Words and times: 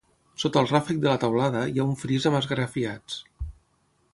Sota 0.43 0.61
el 0.63 0.69
ràfec 0.69 1.01
de 1.03 1.07
la 1.11 1.19
teulada 1.23 1.61
hi 1.73 1.83
ha 1.83 1.87
un 1.91 1.93
fris 2.05 2.25
amb 2.31 2.39
esgrafiats. 2.41 3.19